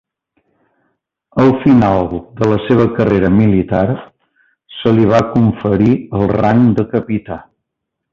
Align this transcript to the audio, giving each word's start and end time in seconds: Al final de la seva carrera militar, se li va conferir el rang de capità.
Al 1.43 1.51
final 1.65 1.99
de 2.39 2.47
la 2.53 2.57
seva 2.69 2.87
carrera 2.99 3.29
militar, 3.41 3.83
se 4.79 4.95
li 5.01 5.05
va 5.15 5.21
conferir 5.35 5.91
el 6.21 6.25
rang 6.37 6.65
de 6.81 6.87
capità. 6.95 7.39